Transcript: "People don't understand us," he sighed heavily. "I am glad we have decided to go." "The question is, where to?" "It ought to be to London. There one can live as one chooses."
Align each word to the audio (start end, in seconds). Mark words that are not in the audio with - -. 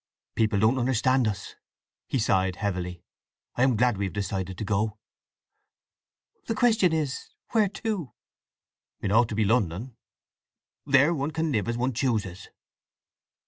"People 0.33 0.57
don't 0.59 0.79
understand 0.79 1.27
us," 1.27 1.53
he 2.07 2.17
sighed 2.17 2.55
heavily. 2.55 3.03
"I 3.55 3.61
am 3.61 3.75
glad 3.75 3.99
we 3.99 4.05
have 4.05 4.15
decided 4.15 4.57
to 4.57 4.63
go." 4.65 4.97
"The 6.47 6.55
question 6.55 6.91
is, 6.91 7.29
where 7.51 7.69
to?" 7.69 8.11
"It 9.01 9.11
ought 9.11 9.29
to 9.29 9.35
be 9.35 9.43
to 9.45 9.53
London. 9.53 9.95
There 10.87 11.13
one 11.13 11.29
can 11.29 11.51
live 11.51 11.67
as 11.67 11.77
one 11.77 11.93
chooses." 11.93 12.47